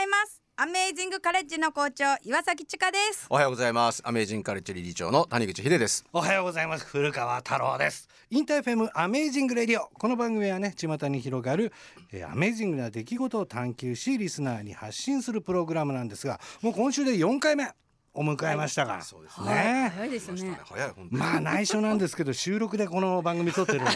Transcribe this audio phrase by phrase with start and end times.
[0.00, 0.40] ざいます。
[0.56, 3.26] アメージングカレッジの校長岩崎千佳です。
[3.28, 4.00] おはようございます。
[4.02, 6.06] アメージングカレッジ理事長の谷口秀です。
[6.14, 6.86] おはようございます。
[6.86, 8.08] 古川太郎です。
[8.30, 11.72] InterFM Amazing Radio この番組はね巷に広がる、
[12.12, 17.70] えーアメージングな出来事を探求しリスナーに発信するプログラムなんですがもう今週で4回目
[18.12, 19.92] お迎えましたが、そうですね。
[19.94, 20.60] 早いですね。
[20.64, 21.20] 早い本当に。
[21.20, 23.92] まあ内緒なんですけど収録でこの番組撮ってるので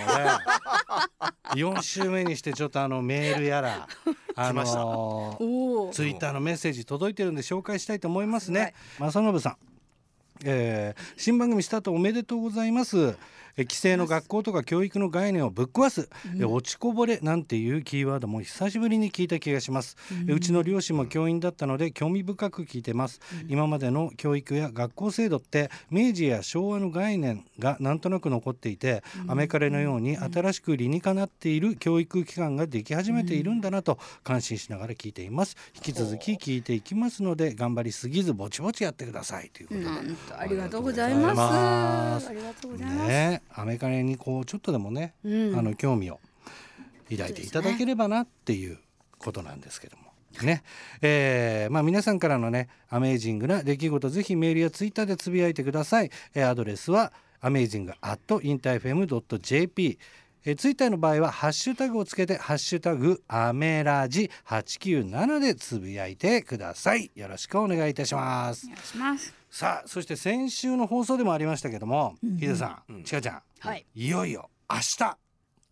[1.60, 3.88] 4週目にしてちょっとあのメールやら
[4.36, 4.79] あ来ました。
[4.79, 8.75] のツイッターのメッセージ届いてるんで紹介したいと思いますね。
[8.98, 9.56] 正信さん、
[10.44, 13.16] えー新番組スタートおめでとうございます。
[13.56, 16.08] え規制の学校とか教育の概念をぶっ壊す、
[16.40, 19.96] え落ちこぼれなんていうキーワードも久しぶりに聞いた気がします、
[20.28, 35.56] えうちの両親も教員だったので興味深く聞いてます、今までの教育や学校制度って明治や昭和の概念がなんとなく残っていて、アメカレのように新しく理にかなっている教育機関ができ始めているんだなと感心しながら聞いています。
[35.77, 39.87] 引き続き聞いていきますので頑張りすぎずぼちぼちやってくださいということで、
[40.39, 41.41] ありがとうございます。
[41.41, 45.58] あありがとうございます、ねアメカレにこうちょっとでもね、うん。
[45.58, 46.20] あの興味を
[47.11, 48.78] 抱いていただければなっていう
[49.19, 50.05] ことなんですけども。
[50.42, 50.62] ね。
[51.00, 59.98] えーまあ、皆さんからのねアメージングな出来事ぜひメールやツイッターでつぶやいてください、えーアドレスはアメージング at interfm.jp
[60.47, 67.11] えーツイッターの場合はハッシュタグをつけてハッシュタグアメラジ897でつぶやいてください。
[67.14, 68.66] よろしくお願いいたします。
[68.66, 73.86] お願いしますさあそして先週の放送でもありましたけども、ヒデさん、ちかちゃん、はい。
[73.94, 75.16] いよいよ明日。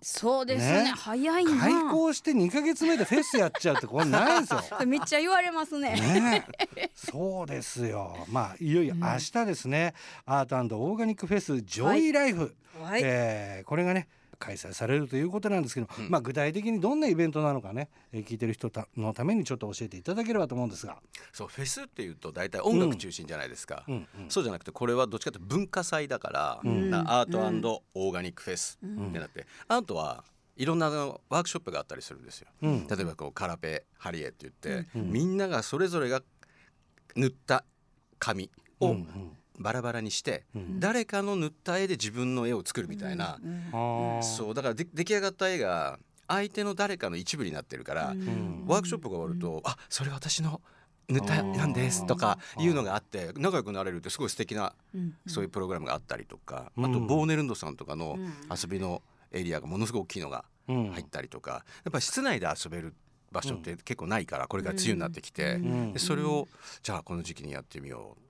[0.00, 0.90] そうですねね。
[0.90, 1.58] 早いな。
[1.58, 4.60] 開校して2ヶ月目でフェスやっちゃうってこれないですよ。
[4.86, 5.94] めっちゃ言われますね。
[6.00, 6.46] ね。
[6.76, 8.24] え、そうですよ。
[8.28, 9.94] まあいよいよ明日ですね、
[10.26, 13.00] アートオーガニックフェスジョイライフ、はい。
[13.02, 14.06] えーこれがね
[14.42, 20.96] 開催されるということなんですけど、まあ具体的にどんなイベントなのかね、えー聞いてる人たのためにちょっと教えていただければと思うんですが、
[21.32, 23.94] そうフェスっていうと大体音楽中心じゃないですか、うん。
[23.94, 24.06] うん。
[24.28, 30.24] そうじゃなくてこれはどっちかというと文化祭だから、アートオーガニックフェスってなって、アートは
[30.56, 32.86] いろんなワークショップがあったりするんですよ、うん。
[32.88, 36.22] 例えばこうカラペハリエって言って、みんながそれぞれが
[37.14, 37.64] 塗った
[38.18, 38.50] 紙
[38.80, 38.92] をうん。
[38.92, 40.80] うんバラバラにして、ん。
[40.80, 43.38] 誰かの塗った絵で自分の絵を作るみたいな、
[43.72, 44.22] あー。
[44.22, 45.98] そうだからで出来上がった絵が
[46.28, 48.64] 相手の誰かの一部になってるから、ん。
[48.66, 50.60] ワークショップが終わると「あそれ私の
[51.08, 55.14] 塗った絵なんです」とかいうのがあって仲良くなれるってすごい素敵なうん。
[55.26, 56.84] そういうプログラムがあったりとか、うん。
[56.86, 58.18] あとボーネルンドさんとかの
[58.50, 60.90] 遊びのエリアがものすごく大きいのがうん。
[60.92, 62.94] 入ったりとかやっぱり室内で遊べる
[63.32, 65.58] 場所って結構ないからこれから梅雨になってきて、
[65.96, 66.48] それを
[66.82, 68.21] じゃあこの時期にやってみよう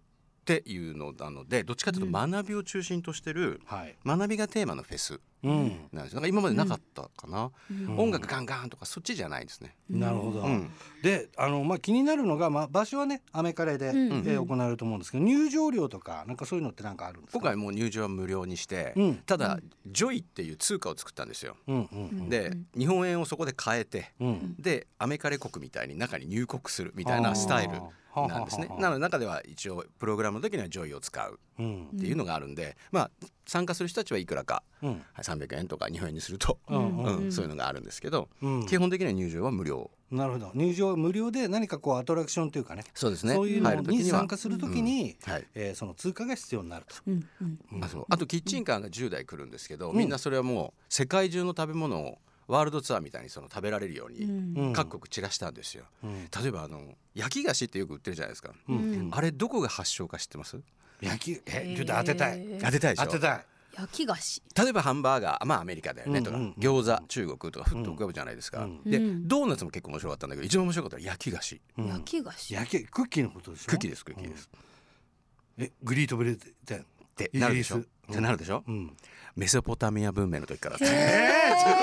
[0.43, 3.95] っていうのなのでどっちかというと学びを中心としてるはい。
[4.05, 5.89] 学びがテーマのフェスうん。
[5.93, 7.51] なんですよなんか今までなかったかな、
[7.97, 9.77] 音楽ガンガンとかそっちじゃないですね。
[9.89, 10.41] なるほど。
[10.41, 10.71] うん
[11.03, 17.39] で、あのまあ気になるのがまあ場所はねアメカレで、うんえー行われると思うんですけど入場料とかなんかそういうのってなんかあるんですか？
[17.39, 21.57] 今回もう入場は無料にして、うんただ、ジョイっていう通貨を作ったんですよ。
[21.69, 24.55] うんうんで、日本円をそこで変えて、うん。
[24.59, 27.75] でアメカレ国みたいに中に入国するみたいなスタイル
[28.15, 28.69] なんですね。
[28.79, 31.39] なので中では一応プログラムの時にはジョイを使う。
[31.59, 31.89] うん。
[31.95, 33.11] っていうのがあるんで、まあ
[33.47, 34.91] 参加する人たちはいくらか、うん。
[34.91, 37.33] はい300円とか日本円にすると、うんうんうん。
[37.33, 38.67] そういうのがあるんですけど、うん。
[38.67, 39.91] 基本的には入場は無料。
[40.11, 40.51] なるほど。
[40.55, 42.85] 入場は無料で何かこうアトラクションというかね。
[42.95, 43.35] そうですね。
[43.35, 44.19] そういうのに入る時には。
[44.19, 45.47] 参加するときに、はい。
[45.55, 46.97] えーその通貨が必要になると。
[47.07, 47.27] うん
[47.73, 47.85] うん。
[47.85, 48.07] あそう。
[48.11, 52.19] あとキッチンカーが10台来るんですけど、みんなそれはもう世界中の食べ物を
[52.53, 54.73] ワールドツアーみたいにその食べられるようにうん。
[54.73, 56.29] 各国散らしたんですよ、うん。
[56.43, 56.81] 例えばあの
[57.15, 59.11] 焼き菓子ってよく売ってるじゃないですか、うん。
[59.13, 60.59] あれどこが発祥か知ってます？
[61.01, 62.39] 焼きえちょっと当てたい。
[62.39, 63.07] えー当てたいでしょ？
[63.07, 63.47] 当てたい。
[63.75, 64.43] 焼き菓子。
[64.55, 66.53] 例えばハンバーガーまあアメリカだよねとか、うんうん。
[66.59, 68.83] 餃子中国とかふっと浮かぶじゃないですか、うん。
[68.85, 69.27] で、うん。
[69.27, 71.61] ドーナツも結構面白かったんだけど一番面白かったのは焼き菓子。
[71.79, 71.87] うん。
[71.89, 72.55] 焼き菓子。
[72.55, 73.71] 焼きクッキーのことでしょ？
[73.71, 74.51] クッキーですクッキーです、
[75.59, 76.79] えグリートブレッドっ
[77.17, 78.97] てなるでしょ、ってなるでしょ、うん。
[79.37, 80.77] メソポタミア文明の時から。
[80.81, 81.75] えー、ちょちょっ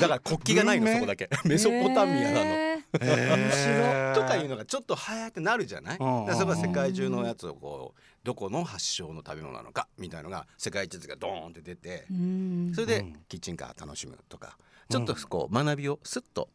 [0.00, 1.28] だから国旗がないのそこだけ。
[1.44, 2.82] メソポタミアなの、
[4.14, 4.24] と。
[4.24, 6.26] かいうのがちょっとはやってなるじゃない、うん。
[6.26, 12.72] だからそこは世界中のやつをこうどこの発祥の食べ物なのかみたいのが世界地図がドーンって出てうん。
[12.74, 14.58] それでうんキッチンカー楽しむとか
[14.88, 16.48] ちょっとこう学びをスッと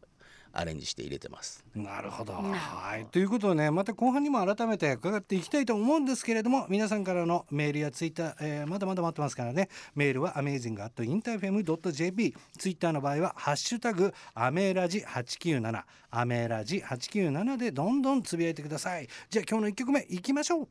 [0.53, 1.63] アレンジして入れてます。
[1.75, 2.33] なるほど。
[2.33, 3.05] はい。
[3.07, 9.69] ということでね、また後半にも改めて伺っていきたいと思うんですけれども、皆さんからのメールやツイッター、えーまだまだ待ってますからね。
[9.95, 19.07] メールは amazing.interfm.jp、ツイッターの場合はハッシュタグアメラジ897、アメラジ897でどんどんつぶやいてください。
[19.29, 20.67] じゃあ今日の一曲目いきましょう。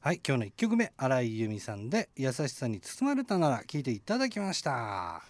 [0.00, 5.22] はい、今日の一曲目、荒井由実さんで優しさに包まれたなら聞いていただきました。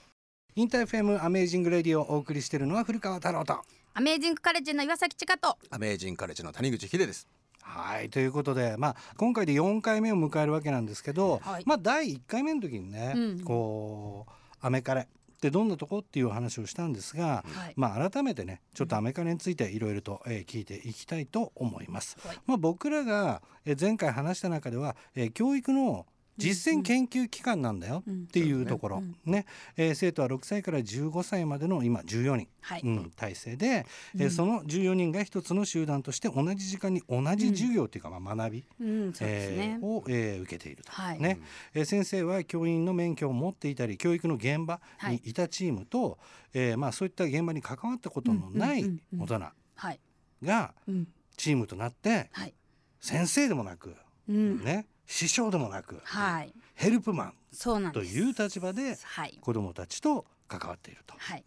[0.55, 3.63] InterFM Amazing Radio をお送りしているのは古川太郎と。
[3.99, 5.59] アメージングカレッジの岩崎千佳と。
[5.71, 7.27] アメージングカレッジの谷口秀です。
[7.61, 11.65] はいということで、まあ、今回で4回目を迎えるわけなんですけど、はい。
[11.67, 13.41] まあ、第1回目の時にね、うん。
[13.41, 15.07] こうアメカレっ
[15.41, 17.73] てどんなとこっていう話をしたんですが、はい。
[17.75, 22.19] まあ、改めてねちょっとアメカレについていろいろと、えー聞いていきたいと思います。
[22.25, 22.39] はい。
[22.47, 26.07] まあ、僕らが、えー前回話した中では、えー教育の
[26.39, 29.45] 実践研究機関なんだよっていうところ、ね。
[29.77, 33.87] えー生徒は6歳から15歳までの今14人、はい、うん、体制で、
[34.17, 41.21] えーその14人が一つの集団として同じ時間に同じ授業っていうか、まあ、学び、えー、を、えー受けていると、はい。
[41.21, 41.41] ね。
[41.75, 45.33] えー先生は教員の免許を持っていたり教育の現場にい。
[45.33, 46.19] たチームと、
[46.55, 48.85] えーまあ、そういった現場に関わったことのない
[49.17, 49.41] 大人
[49.75, 50.01] はい
[50.43, 51.09] がうん。
[51.37, 52.55] チームとなってはい。
[53.01, 53.95] 先生でもなく、
[54.29, 54.63] うん。
[54.65, 56.53] ね、師匠でもなく、はい。
[56.75, 59.39] ヘルプマンという立場ではい。
[59.41, 61.15] 子どもたちと関わっていると。
[61.19, 61.45] はい。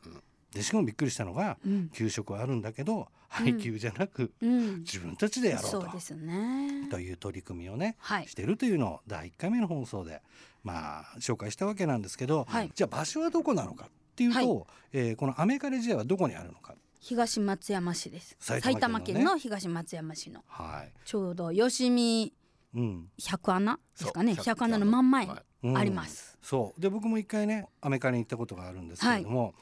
[0.52, 1.90] でしかもびっくりしたのが、うん。
[1.90, 4.80] 給食はあるんだけど配給じゃなく、うん。
[4.80, 5.82] 自分たちでやろうと。
[5.82, 6.88] そうですね。
[6.90, 8.28] という取り組みをね、はい。
[8.28, 10.24] してるというのを第1回目の放送で
[10.64, 12.72] まあ紹介したわけなんですけど、はい。
[12.74, 14.48] じゃあ場所はどこなのかっていうと、はい。
[14.94, 16.74] えーこのアメカレ時代はどこにあるのか。
[17.00, 18.36] 東松山市です。
[18.40, 19.26] 埼埼玉県のね。
[19.26, 20.44] 玉県の東松山市の。
[20.48, 20.92] はい。
[21.06, 22.34] ちょうど吉見
[22.74, 23.10] うん。
[23.18, 23.80] 百穴？
[24.00, 24.36] ですかね。
[24.36, 26.82] 百穴の真ん前あります、そう。
[26.82, 29.54] で僕も一回ねアメカレに行ったことがあるんですけれども、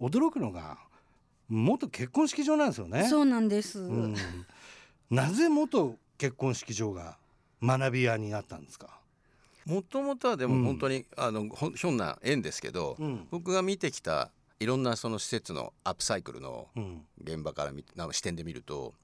[0.00, 0.78] 驚くのが
[1.48, 3.06] 元結婚式場なんですよね。
[3.08, 4.16] そうなんです、うん。
[5.10, 7.16] なぜ元結婚式場が
[7.62, 8.98] 学び屋になったんですか？
[9.64, 10.62] もともとはでうん。
[10.62, 13.28] も本当に、あのほんひょんな縁ですけど、うん。
[13.30, 14.30] 僕が見てきた
[14.60, 17.02] いろんなその施設のアップサイクルのうん。
[17.22, 18.94] 現場から見てな視点で見ると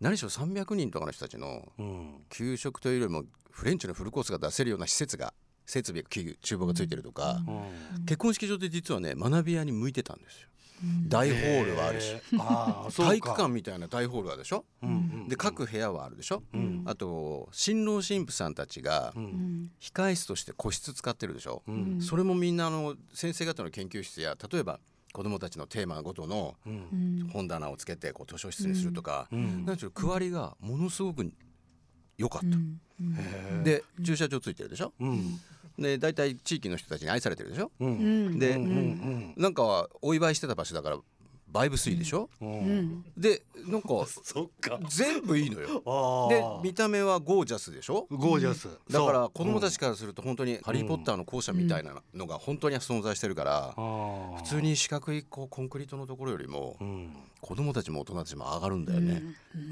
[0.00, 2.14] 何しろ300人とかの人たちのうん。
[2.28, 5.32] 給食というよりもフレンチのフルコースが出せるような施設が
[5.64, 7.40] 設備が厨厨房がついてるとか、
[8.06, 10.48] 結婚式場って実はね学び屋に向いてたんですよ。
[11.08, 14.92] 大ホールはあるし、あ体育館みたいな大ホールはあるでしょ、うんう
[15.24, 16.82] んで各部屋はあるでしょ、ん。
[16.84, 19.70] あと新郎新婦さんたちがうんうん。
[19.80, 21.98] 控室として個室使ってるでしょ、うん。
[22.00, 24.78] それもみんなあの先生方の研究室や例えば
[25.16, 26.56] 子どもたちのテーマごとの
[27.32, 29.64] 本棚をつけてこう図書室にするとか、うん。
[29.64, 31.26] なんていうの区割りがものすごく
[32.18, 32.58] 良かった。
[33.62, 34.92] で駐車場ついてるでしょ？
[35.00, 35.40] うん。
[35.78, 37.72] で大体地域の人たちに愛されてるでしょ？
[37.80, 37.88] うん。
[37.88, 37.92] う
[38.30, 38.38] ん。
[38.38, 38.62] で、うん。
[38.62, 39.34] うん。
[39.38, 40.98] なんかはお祝いしてた場所だから
[41.48, 42.48] バイブスいいでしょ、うん。
[42.48, 43.88] うんでなんか
[44.22, 44.78] そっか。
[44.88, 45.82] 全部いいのよ。
[45.86, 48.06] あでー見た目はゴージャスでしょ？
[48.10, 48.68] ゴージャス。
[48.90, 54.36] だから子供たちからすると本当に「ハリー・ポッター」の校舎みたいなのが本当に存在してるからあー。
[54.36, 57.16] 普通に四角いこうコンクリートのところよりもうん。
[57.40, 59.22] 子供たちも大人たちも上がるんだよね。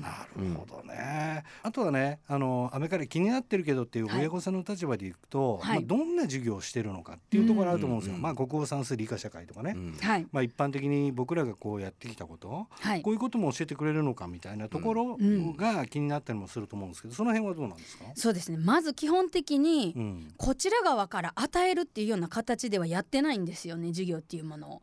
[0.00, 4.20] なるほどね、あとはねあのアメカレ気になってるけどっていうはい。
[4.20, 5.78] 親御さんの立場でいくと、はい。
[5.80, 8.22] まあ、どんな授業をしてるのかっていうところあると思うんですよ、うん。
[8.22, 9.92] まあ国語算数理科社会とかね、うん。
[10.00, 10.26] はい。
[10.30, 13.02] まあ、一般的に僕らがこうやってきたこと、はい。
[13.02, 15.56] こういうことも教えてくれるのかみたいなところうん。
[15.56, 18.58] が気になったりもすると思うんですけどその辺はどうなんですか、そうですね。
[18.58, 20.34] まず基本的にうん。
[20.36, 24.82] こちら側から与えるっていうような形ではやってないんですよね授業っていうものを。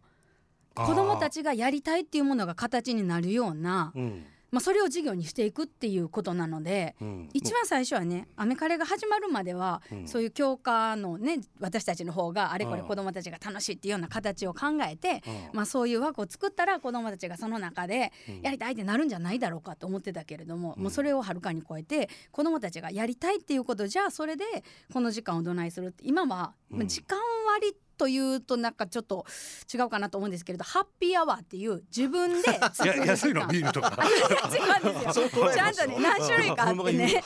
[0.73, 7.29] 子どもた、ちがやりたいっていうものが形になるようなうんまあ、それを授業にしていくっていうことなのでうん。
[7.33, 10.07] 一番最初はねアメカレが始まるまでは、うん。
[10.07, 12.87] そういう教科のね私たちの方があれこれうん。
[12.87, 15.57] 子どもたちが楽しいっていうような形を考えて、うん。
[15.57, 18.41] まあ、そういう枠を作ったら子どもたちがその中でうん。
[18.41, 20.83] やりたいってなるんじゃないだろうかと思ってたけれども、うん。
[20.83, 24.43] もうそれをはるかに超えて子どもたちがやりたいっていうことじゃあそれで
[24.93, 26.53] この時間をどないするって今は、
[26.85, 29.27] 時間割というとなんかちょっと
[29.71, 32.47] 違うかなと思うんですけれどハッピーアワーっていう自分で
[33.05, 33.95] 安いのビールとか。
[34.03, 35.29] 違うんですよ。
[35.53, 37.23] ちゃんとね何種類かあってね。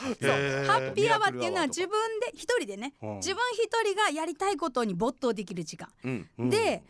[0.66, 1.90] ハッピーアワーっていうのは自分
[2.20, 3.16] で一人でねうん。
[3.16, 5.88] 自分一人がやりたいことに没頭できる時間。
[6.04, 6.28] うん。
[6.40, 6.50] うん。
[6.50, 6.82] で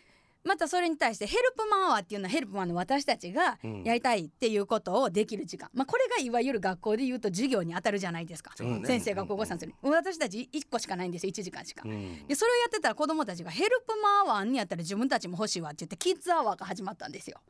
[0.46, 3.82] またそれに対してヘルプマンアワーっていうのはヘルプマンの私たちがうん。
[3.84, 8.82] やりたいっていうことをできる時間、まあ、これがいわゆる学校で言うと授業に当たるじゃないですか、ね。
[8.84, 11.82] 先生が高校さんする、私たち1個しかないんですよ1時間しか。
[11.84, 12.26] うん。
[12.26, 17.40] でそれをやってたら子供たちがヘルプマンアワーにやったら自分たちも欲しいわって言ってキッズアワーが始まったんですよ。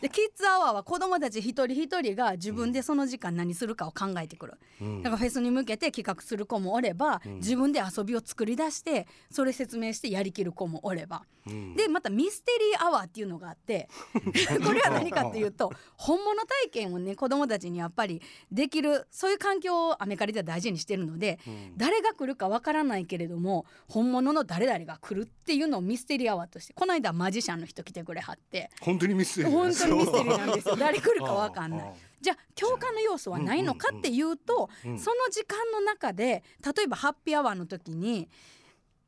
[0.00, 4.54] でキッズアワーは子供たち一人一人が自分でその時間何するかを考えてくる。
[4.80, 5.02] うん。
[5.02, 7.36] だからフェスに向けて企画する子もおれば、ん。
[7.36, 11.24] 自分で遊びを作り出してそれ説明してやりきる子もおれば。
[11.46, 11.74] うん。
[11.74, 13.88] でまたミステリーアワーっていうのがあって
[14.64, 21.72] これは何かっていうと本物体験をね子供たちにやっぱりできるそういう環境をアメカリでは大事にしてるので、うん。
[21.76, 28.70] 誰が来るかわからないけれども本物の誰々が来るっていうのをミステリーアワーとしてこの間マジシャンの人来てくれはって。
[28.80, 29.50] 本当にミステリー。
[29.50, 30.76] 本当にミステリーなんですよ。
[30.76, 31.92] 誰来るかわかんない。
[32.20, 34.96] じゃあ共感の要素はないのかっていうと、その
[35.30, 38.28] 時間の中で例えばハッピーアワーの時に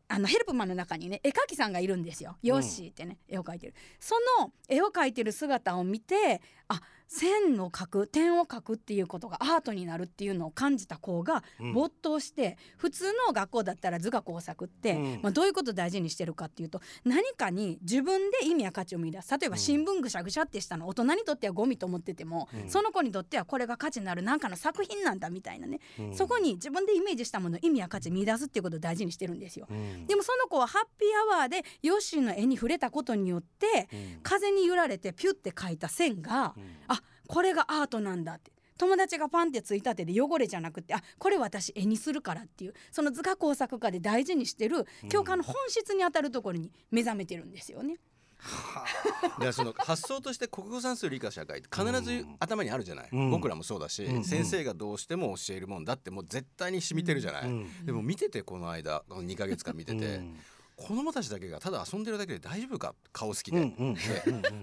[0.09, 2.37] あのヘルプマンの中にね絵描きさんがいるんですよ。
[2.43, 3.75] ヨッシーってね、絵を描いてる。
[4.01, 6.81] その絵を描いてる姿を見てあ
[7.13, 11.73] 線を描く点を描くっていうことがアートになるっていうのを感じた子がうん。
[11.75, 15.21] 没頭して、普通の学校だったら図画工作って、うん。
[15.23, 19.31] まあ、どういうことを大事にしてるかっていうと何かに自分で意味や価値を見出す。
[19.39, 22.69] 例えば新聞ぐしゃぐしゃってしたの大人にとってはゴミと思ってても、うん。
[22.71, 26.15] その子にとってはこれが価値になるなんかの作品なんだみたいなね、うん。
[26.15, 29.67] そこに自分でイメージしたもの意味や価値見出すっていうことを大事にしてるんですよ。
[29.71, 30.07] うん。
[30.07, 34.21] でもその子はハッピーアワーでヨッシーの絵に触れたことによってうん。
[34.23, 36.63] 風に揺られてピュッて描いた線がうん。
[36.89, 37.02] あ
[37.33, 38.53] これがアートなんだって。
[38.79, 47.99] 友達がパンってついた手で汚れじゃなくてあこれ私絵にするからっていうその図画工作家で大事にしてる教科の本質にあたるところに目覚めてるんですよね。
[49.23, 53.31] だからその発想として国語算数理科社会って必ず頭にあるじゃない、うん。
[53.31, 54.25] 僕らもそうだし、うん。
[54.25, 57.87] 先生がどうしても教えるもんだってもう絶対に染みてるじゃない、うん。
[57.87, 60.37] でも見ててこの間この2ヶ月間見てて、うん
[60.77, 62.95] 子供たちだけがただ遊んでるだけで大丈夫か？
[63.13, 63.95] 顔好きで、うんうん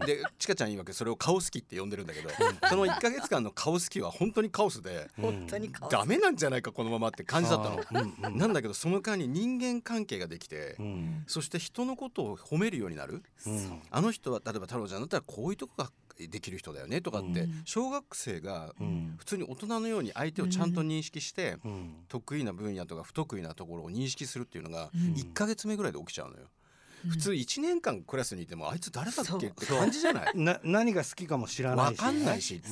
[0.05, 2.29] でちかちゃん曰くそれを顔好きって呼んでるんだけど
[2.67, 7.79] その1ヶ月間の顔好きは本当にカオスで本当に顔ダメなんじゃないかこのままって感じだったの。
[7.79, 8.03] あー。
[8.03, 8.37] うんうん。
[8.37, 11.23] なんだけどその間に人間関係ができて、うん。
[11.27, 13.23] そして人のことを褒めるようになる。
[13.45, 13.81] うん。
[13.89, 15.89] あの人は例えば太郎ちゃんだったらこういうとこが
[16.27, 17.61] できる人だよねとかって、うん。
[17.65, 19.15] 小学生がうん。
[19.17, 21.93] 普通に大人のように相手をちゃんと認識して、うん。
[22.07, 25.13] 得意な分野とか不得意なところを認識するっていうのがうん。
[25.13, 26.47] 1ヶ月目ぐらいで起きちゃうのよ。
[27.07, 30.33] 普通1年間クラスにいてもあいつ誰だっけって感じじゃない？
[30.35, 31.99] な何が好きかも知らないし。
[32.01, 32.67] ね、わかんないしって。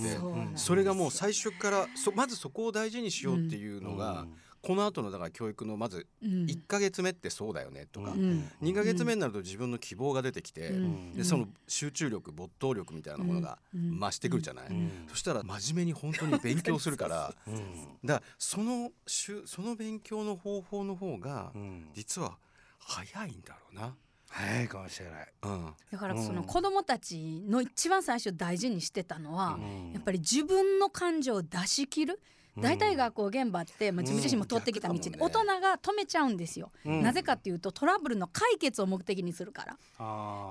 [0.58, 4.34] それがもう最初からそまずそこを大事にしようっていうのが、うん
[4.68, 6.30] この後のだから教育のまずうん。
[6.46, 8.20] 1ヶ月目ってそうだよねとか、うん。
[8.20, 11.14] うん2ヶ月目になると自分の希望が出てきて、うん。
[11.14, 13.98] でその集中力没頭力みたいなものがうん。
[13.98, 14.92] 増してくるじゃない、うん。
[15.08, 17.98] そしたら真面目に本当に勉強するからうん。
[18.04, 21.90] だからそのしゅその勉強の方法の方がうん。
[21.94, 22.38] 実は
[22.80, 23.96] 早いんだろうな。
[24.30, 25.28] 早いかもしれない。
[25.44, 25.74] うん。
[25.90, 29.94] だからそのうん子供たちの一番最初大事にしてたのは、うん。
[29.94, 32.20] やっぱり自分の感情を出し切る
[32.60, 37.02] 大体学校現場って、まあ、自分自身も通ってきた道で、うん大人が止めちゃうんですよ、うん。
[37.02, 39.78] なぜかっていうとトラブルの解決を目的にするから。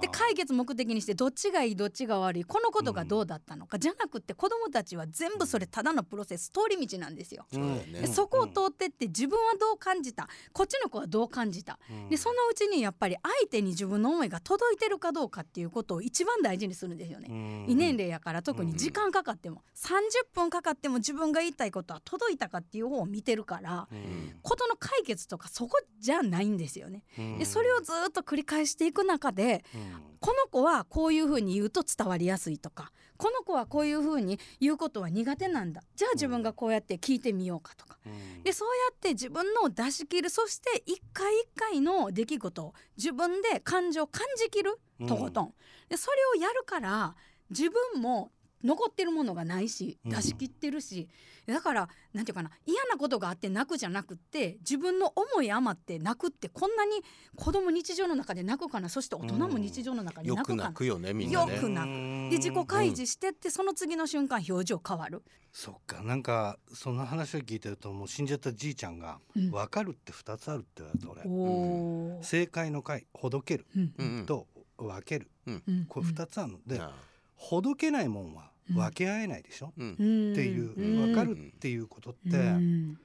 [0.00, 7.46] で解決目的にしてどっちがいいどっちが悪いこのことがどうだったのか、じゃなくて子どもたちは全部それただのプロセス通り道なんですよ。
[7.92, 10.28] でそこを通ってって自分はどう感じた。
[10.52, 11.78] こっちの子はどう感じた。
[11.90, 12.08] うん。
[12.08, 17.28] でそのうちにやっぱり相手に自分の思いが届いてるかどうかっていうことを一番大事にするんですよね。
[17.30, 17.66] うん。
[17.66, 24.38] 2年齢やから特に時間かかっても30分かかっても自分が言いたいことは届いたかっていう方を見てるからうん。
[24.43, 27.03] ことの解決とかそこじゃないんですよね。
[27.19, 27.38] うん。
[27.38, 30.03] でそれをずっと繰り返していく中でうん。
[30.21, 35.83] この子はこういうふうに言うと伝わりやすいとかこの子はこういうふうに言うことは苦手なんだ。
[35.95, 37.99] じゃあ自分がこうやって聞いてみようかとか。
[38.07, 38.43] うん。
[38.43, 45.55] でそうやって自分のを出し切るそして一回一回の出来事を自分で感情を感じきるとことん、
[45.88, 47.15] でそれをやるから
[47.50, 48.33] 自分も
[48.64, 50.10] 残ってるものがないしうん。
[50.10, 51.08] 出し切ってるし、
[51.46, 57.02] だからなんていうかな嫌なことがあって泣くじゃなくって自分の思い余って泣くってこんなに
[57.36, 61.54] 子供日常の中で泣くかなそして大人も日常の中でよく泣くかな、泣くよねみんなね。
[61.54, 62.30] よく泣く。
[62.30, 65.22] で自己開示してってその次の瞬間表情変わる。
[65.52, 69.50] そっかなんかその話を聞いてるともう死んじゃったじいちゃんがうん。
[69.50, 72.22] 分かるって二つあるって言われた俺。
[72.22, 73.94] 正解の解ほどけるうん。
[73.96, 74.46] うんうんと
[74.78, 75.30] 分ける。
[75.46, 75.86] うん。
[75.88, 76.58] これ二つあるの。
[76.66, 76.90] であ
[77.37, 78.76] ほどけないもんはうん。
[78.76, 79.73] 分け合えないでしょ？
[79.78, 79.93] うん。
[79.93, 81.12] っっていううん。
[81.12, 82.99] 分かるっていうことってうん。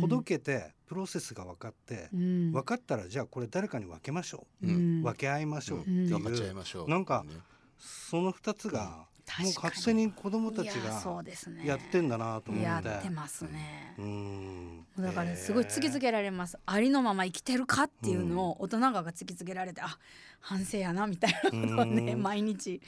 [0.00, 2.52] ほどけてプロセスが分かってうん。
[2.52, 4.66] 分かったらじゃあこれ誰かに分けましょう。
[4.66, 4.70] ん。
[4.70, 5.00] うん。
[5.00, 5.92] う分け合いましょうってう。
[5.94, 6.88] んい分かっちゃいうましょう。
[6.88, 7.34] なんかね
[7.78, 9.06] その二つが
[9.40, 11.02] もう勝手に子供たちが
[11.62, 13.94] やってんだなと思やってってますね。
[13.98, 14.02] う。
[14.02, 14.86] ん。
[14.98, 19.98] だからすごい突きつけられます、ありのまま生きてるかっていうのを大人が突きつけられて、あ
[20.40, 22.22] 反省やなみたいなことをね、うん。
[22.22, 22.80] 毎日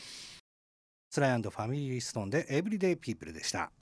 [1.10, 3.72] スライファミリーストーンでエブリデイピープルでした。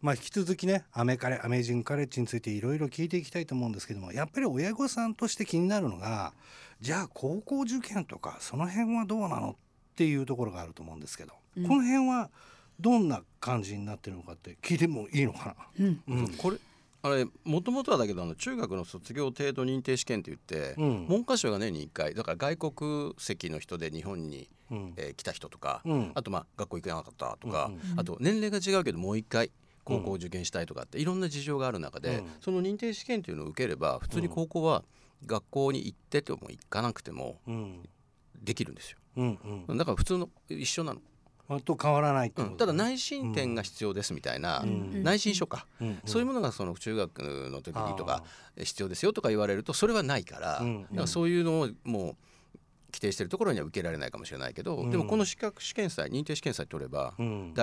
[0.00, 6.32] まあ引き続きねアメカレアメージングカレッジについていろいろ聞いていきたいと思うんですけどもやっぱり親御さんとして気になるのが
[6.80, 9.54] じゃあ高校受験とかその辺はどうなのっ
[9.94, 12.30] ていうところがあると思うんですけど、うんこの辺は
[12.80, 16.16] どんな感じになってるのかって聞いてもいいのかうんな。
[16.16, 16.56] うんこれ
[17.02, 21.06] あれもともとはだけどあの中学の卒業程度認定試験って言って、うん。
[21.06, 24.94] 文科省が年に1回だから外国籍の人で日本に、うん。
[24.96, 26.12] えー来た人とか、うん。
[26.14, 29.50] あとまあ学校行けなかったとか、うんうんあと年齢が違うけどもう1回
[29.84, 32.26] 高校受験したいとかっていろんな事情がある中で、うん。
[32.40, 34.84] その認定試験っていうのを受ければ普通に高校は
[35.26, 37.88] 学校に行ってても行かなくてもうん。
[38.42, 38.98] できるんですよ。
[39.68, 41.00] だから普通の一緒なの。
[41.58, 42.56] と変わらないうん。
[42.56, 45.02] ただ内申点が必要ですみたいな、ん。
[45.02, 46.00] 内申書か、うん。
[46.04, 48.22] そういうものがその中学の時にとか
[48.56, 50.64] 必要ですよとか言われるとそれはないから,、か
[50.94, 52.16] らそういうのをもう
[52.92, 54.90] 規定してるところには受けられないかもしれないけど、うん。
[54.90, 57.14] でもこの資格試験祭認定試験祭取れば、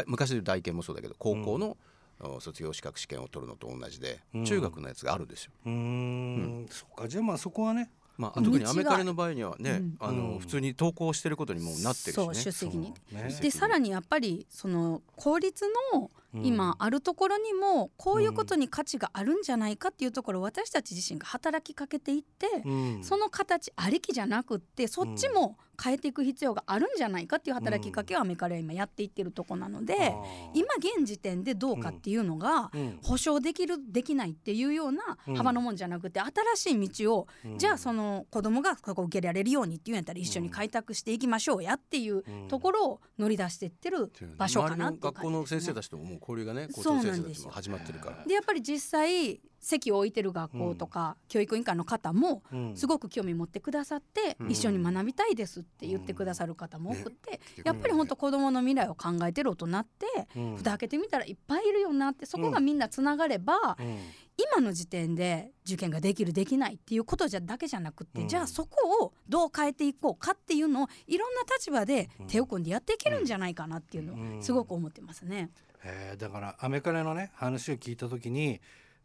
[0.08, 1.77] 昔で大研もそうだけど高校の、
[2.20, 4.44] お卒業資格試験を取るのと同じで、うん。
[4.44, 5.51] 中学のやつがあるんですよ。
[5.65, 6.65] うーん。
[6.70, 7.08] そっか。
[7.08, 9.97] じゃあまあそこはねまあ、特にアメカレの場合にはね、うん。
[10.00, 10.39] あのうん。
[10.39, 12.33] 普通に登校してることにもうなってるしそうね。
[12.36, 12.93] 出席に。
[13.41, 16.09] でさらにやっぱりその公立の
[16.44, 23.03] 今あるところにもこういうことに価値があるんじゃないかっていうところを私たち自身が働きかけていって、うん。
[23.03, 30.15] その形ありきじゃなくってそっちも変えていく必要があるんじゃないかっていう働きかけをアメカレは今やっていってるとこなので、
[30.53, 33.00] 今現時点でどうかっていうのがうん。
[33.03, 35.36] 保証できるできないっていうようなうん。
[35.36, 37.58] 幅のもんじゃなくて新しい道をうん。
[37.58, 46.20] じゃあその子供がここ受けられるようにっていうんやったら一緒に開拓していきましょうやっていうところを乗り出していってる場所かなっていう周りの学校の先生感じですね。
[46.27, 48.24] 交流がね校長先生たちも始まってるから。
[48.25, 52.75] でやっぱり実際席を置いてる学校とか、教育委員会の方もうん。
[52.75, 54.51] すごく興味持ってくださって、うん。
[54.51, 60.05] 一緒に学びたいですって言ってくださる方も多くて、ねやっぱり本当子どもの未来を考えてる大人って、
[60.36, 60.55] うん。
[60.57, 63.98] 蓋開けてみたらいっぱいいるよなってそこがみんなつながれば、うん。
[64.39, 68.27] 今の時点で受験ができるできないっていうことじゃだけじゃなくって、うん。
[68.27, 74.39] じゃあそこをどう変えていこうかっていうのをいろんな立場で手を組んでやっていけるんじゃないかなっていうのうん。
[74.39, 75.50] をすごく思ってますね。
[75.84, 78.60] えーだからアメカレのね話を聞いた時に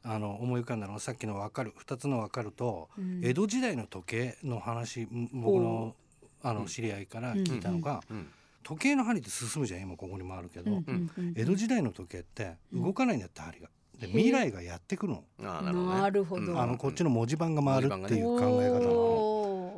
[0.05, 3.21] あの思い浮かんだのがさっきの分かる2つの分かると、うん。
[3.23, 5.95] 江戸時代の時計の話ん僕の
[6.43, 8.29] あの知り合いから聞いたのが、うん。
[8.64, 13.69] 時計の針って進むじゃん今ここにもあるけど、うんうんうん江戸時代の時計って動かないんだって針が。
[14.00, 15.25] で未来がやってくるの。
[15.38, 16.61] なるほどね。
[16.61, 19.32] あのこっちの文字盤が回るっていう考え方なの。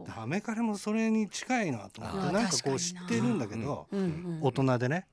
[0.07, 3.87] おーアメカレもそれに近いなと思ってなんかこう知ってるんだけど、
[4.41, 5.07] 大人でね、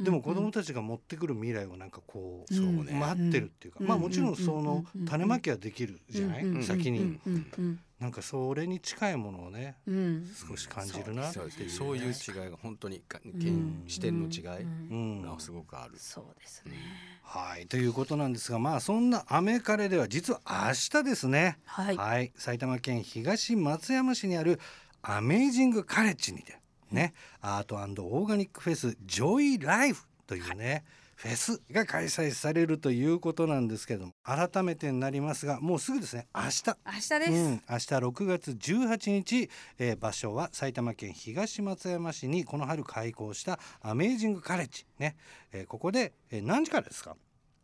[0.00, 2.54] でも子供たちが持ってくる未来をなんかこう、
[2.94, 7.18] 待ってるっていうか、うんまあもちろんそのうん種まきはできるじゃない、先に、
[8.02, 10.28] なんかそれに近いものをねうん。
[10.48, 11.48] 少し感じるなってそう。
[11.48, 13.32] いう,、そういう違いが本当にかうん。
[13.38, 14.88] 見視点の違いうん。
[14.90, 15.94] うんがすごくある。
[15.98, 16.72] そうですね。
[17.22, 21.58] はいということなんですがまあそんなアメカレでは実は明日ですね。
[21.64, 22.32] はい。
[22.36, 24.58] 埼玉県東松山市にある
[25.00, 26.58] アメージングカレッジにて
[26.90, 30.84] ねアートオーガニックフェスジョイライフというね、
[31.22, 36.26] フェスが開催されるということなんですけども改めてになりますがもうすぐですね。
[36.34, 36.64] 明日。
[36.84, 37.30] 明日です。
[37.30, 37.62] うん、明日
[37.94, 45.14] 6月18日、えー場所は埼玉県東松山市にこの春開校したアメージングカレッジね、
[45.52, 47.16] えーここで、えー何時からですか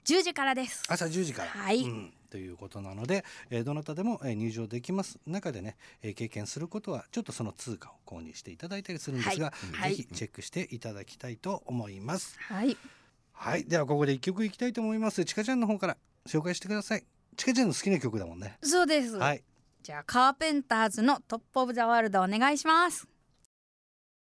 [0.05, 0.85] ？10時からです。
[0.89, 1.83] 朝10時から、はい。
[1.83, 9.97] うん、ということなので、えーどなたでも、えー入場できます中でね、えー経験することはちょっとその通貨を購入していただいたりするんですが、はい。
[9.97, 12.39] ぜひチェックしていただきたいと思います。
[12.39, 12.77] はい。
[13.41, 15.25] はい、ではここで一曲いきたいと思います。
[15.25, 15.97] ちかちゃんの方から
[16.27, 17.05] 紹介してください。
[17.37, 18.59] ちかちゃんの好きな曲だもんね。
[18.63, 19.17] そうです。
[19.17, 19.45] はい。
[19.81, 23.07] じゃあカーペンターズの Top of the World お願いします。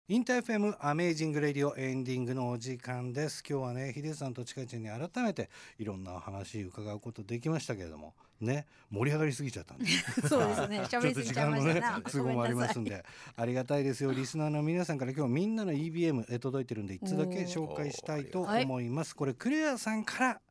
[0.09, 3.43] InterFM Amazing Radio エンディングのお時間です。
[3.45, 9.85] 今日はね、ヒデさんとちかちゃんに改めていろんなお話伺うことできましたけれども、ね、盛り上がりすぎちゃったんで。
[10.29, 10.79] そうですね。
[10.89, 12.03] 喋りすぎちゃいましたねちょっと時間のね。
[12.09, 13.03] 都合もありますんで、
[13.35, 14.13] ありがたいですよ。
[14.13, 19.13] リスナーの皆さんから今日みんなの EBM え届いてるんで、一つだけ紹介したいと思います。
[19.13, 20.41] これクレアさんから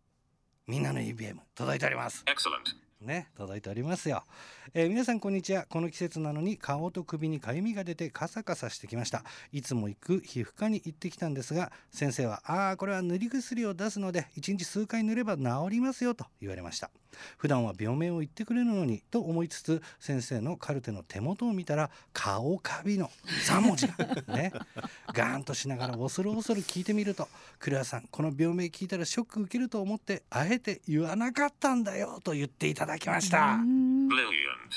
[0.67, 2.23] みんなの EBM 届いております。
[2.27, 2.86] Excellent.
[3.01, 4.25] ね、届いておりますよ、
[4.73, 5.67] えー皆さんこんにちは。
[5.69, 9.23] この季節なのに顔と首にかゆみが出てカサカサしてきました。
[9.53, 16.91] いつも行く皮膚科に行ってきたんですが先生はああこれは塗り薬を出すので1日数回塗れば治りますよと言われました。
[17.39, 23.11] 普段は病名を言ってくれるのにと思いつつ先生のカルテの手元を見たら顔カビの
[23.47, 23.95] 3文字が
[24.35, 24.53] ね
[25.13, 33.59] ガーンとしながら恐る恐る聞いてみると「クレアさんこの病名聞いたらショック受けると思ってあえて言わなかったんだよ」と言っていただきました。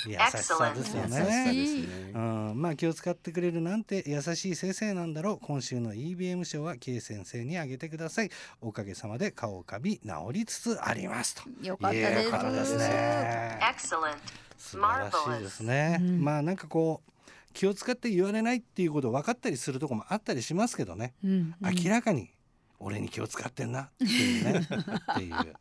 [0.07, 2.11] 優しさですよ優ね。
[2.13, 5.45] うん、まあ気を使ってくれるなんて優しい先生なんだろう。
[5.45, 8.29] 今週の EBM 賞は K 先生にあげてください。
[8.61, 11.43] おかげさまで顔カビ治りつつありますと。
[11.65, 11.97] よかった
[12.51, 12.77] です。
[12.77, 13.59] ね。
[13.61, 14.17] Excellent.
[14.57, 17.11] 素晴らしいですね、うんまあなんかこう
[17.53, 22.29] 気を使って言われないっていうこと分かったりするとこもあったりしますけどね、うん明らかに
[22.79, 24.59] 俺に気を使ってんなっていうね。
[25.13, 25.53] っていう。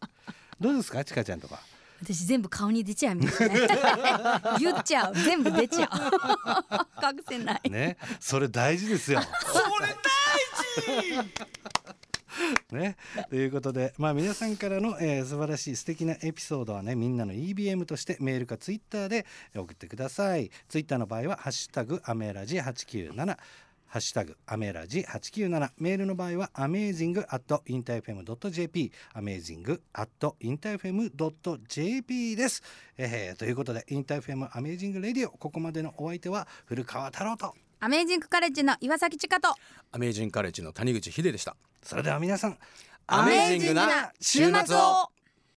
[0.60, 1.04] どうですか？
[1.04, 1.60] ちかちゃんとか
[2.00, 3.66] 私全部顔に出ちゃいますね。
[4.58, 5.14] 言っちゃう。
[5.14, 5.88] 全部出ちゃう。
[7.04, 7.70] 隠せない。
[7.70, 9.20] ね、それ大事ですよ。
[9.20, 9.88] それ
[10.82, 11.48] 大事。
[12.70, 12.96] ね、
[13.30, 23.36] ということで、まあ、皆さんからの、えー素晴らしい素敵なエピソードはねみんなの EBM としてメールかツイッターで送ってくださいツイッターの場合は「ハッシュタグアメラジ897」
[23.88, 31.10] ハッシュタグアメラジ897メールの場合はアメージングアットインターフェム .jp アメージングアットインターフェム
[31.66, 32.62] .jp です、
[32.98, 37.54] えーということで InterFM Amazing Radio ここまでのお相手は古川太郎と。
[37.80, 39.54] アメージングカレッジの岩崎千佳と。
[39.92, 41.56] アメージングカレッジの谷口秀でした。
[41.82, 42.58] それでは皆さん
[43.06, 45.08] アメージングな週末を